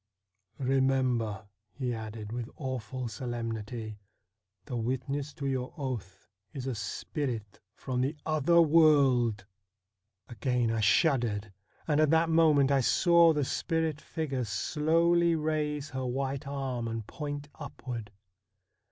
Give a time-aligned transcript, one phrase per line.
[0.57, 3.99] 'Remember,' he added with awful solemnity,'
[4.65, 9.45] the witness to your oath is a spirit from the other world!'
[10.27, 11.53] Again I shuddered,
[11.87, 17.05] and at that moment I saw the spirit figure slowly raise her white arm and
[17.05, 18.09] point upward.